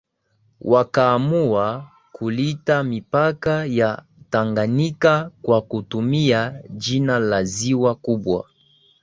wakaamua 0.61 1.91
kuliita 2.11 2.83
mipaka 2.83 3.65
ya 3.65 4.05
Tanganyika 4.29 5.31
kwa 5.41 5.61
kutumia 5.61 6.63
jina 6.71 7.19
la 7.19 7.43
ziwa 7.43 7.95
kubwa 7.95 8.49